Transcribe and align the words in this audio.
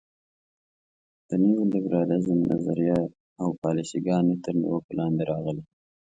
د 1.27 1.29
نیولیبرالیزم 1.43 2.39
نظریه 2.51 2.99
او 3.41 3.47
پالیسي 3.63 3.99
ګانې 4.07 4.35
تر 4.43 4.53
نیوکو 4.61 4.91
لاندې 4.99 5.23
راغلي. 5.31 5.63